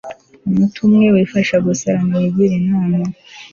[0.49, 2.97] umutwe umwe wifasha gusara ntiwigira inama